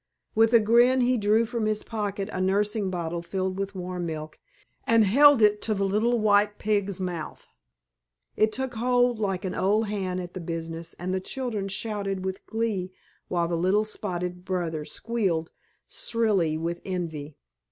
[0.33, 4.39] With a grin he drew from his pocket a nursing bottle filled with warm milk
[4.87, 7.45] and held it to the little white pig's mouth.
[8.35, 12.43] It took hold like an old hand at the business, and the children shouted with
[12.47, 12.91] glee
[13.27, 15.51] while the little spotted brother squealed
[15.87, 17.37] shrilly with envy.